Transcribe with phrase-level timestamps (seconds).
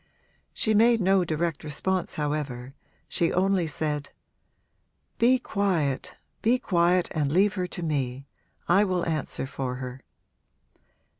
[0.51, 2.73] She made no direct response however;
[3.07, 4.09] she only said
[5.19, 8.25] 'Be quiet, be quiet and leave her to me.
[8.67, 10.01] I will answer for her.'